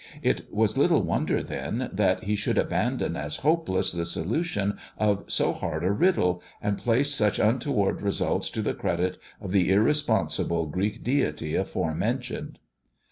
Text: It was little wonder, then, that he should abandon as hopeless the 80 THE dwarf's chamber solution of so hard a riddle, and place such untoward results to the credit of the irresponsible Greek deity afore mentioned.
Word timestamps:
It 0.23 0.51
was 0.51 0.79
little 0.79 1.03
wonder, 1.03 1.43
then, 1.43 1.91
that 1.93 2.23
he 2.23 2.35
should 2.35 2.57
abandon 2.57 3.15
as 3.15 3.35
hopeless 3.45 3.91
the 3.91 4.01
80 4.01 4.01
THE 4.01 4.03
dwarf's 4.03 4.13
chamber 4.23 4.29
solution 4.29 4.77
of 4.97 5.23
so 5.27 5.53
hard 5.53 5.83
a 5.83 5.91
riddle, 5.91 6.41
and 6.59 6.75
place 6.79 7.13
such 7.13 7.37
untoward 7.37 8.01
results 8.01 8.49
to 8.49 8.63
the 8.63 8.73
credit 8.73 9.19
of 9.39 9.51
the 9.51 9.71
irresponsible 9.71 10.65
Greek 10.65 11.03
deity 11.03 11.53
afore 11.53 11.93
mentioned. 11.93 12.57